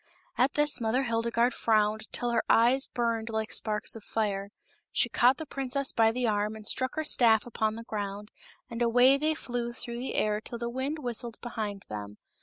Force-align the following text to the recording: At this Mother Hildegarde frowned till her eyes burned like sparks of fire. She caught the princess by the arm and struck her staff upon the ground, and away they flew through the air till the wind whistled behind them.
At 0.35 0.55
this 0.55 0.81
Mother 0.81 1.03
Hildegarde 1.03 1.53
frowned 1.53 2.11
till 2.11 2.31
her 2.31 2.41
eyes 2.49 2.87
burned 2.87 3.29
like 3.29 3.51
sparks 3.51 3.95
of 3.95 4.03
fire. 4.03 4.49
She 4.91 5.09
caught 5.09 5.37
the 5.37 5.45
princess 5.45 5.91
by 5.93 6.11
the 6.11 6.25
arm 6.25 6.55
and 6.55 6.65
struck 6.65 6.95
her 6.95 7.03
staff 7.03 7.45
upon 7.45 7.75
the 7.75 7.83
ground, 7.83 8.31
and 8.67 8.81
away 8.81 9.19
they 9.19 9.35
flew 9.35 9.73
through 9.73 9.99
the 9.99 10.15
air 10.15 10.41
till 10.41 10.57
the 10.57 10.69
wind 10.71 10.97
whistled 10.97 11.37
behind 11.41 11.85
them. 11.87 12.17